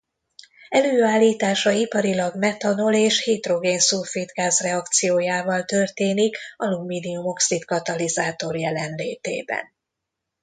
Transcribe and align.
Előállítása 0.69 1.71
iparilag 1.71 2.35
metanol 2.35 2.93
és 2.93 3.23
hidrogén-szulfid 3.23 4.31
gáz 4.33 4.59
reakciójával 4.59 5.63
történik 5.63 6.37
alumínium-oxid 6.57 7.65
katalizátor 7.65 8.57
jelenlétében. 8.57 9.63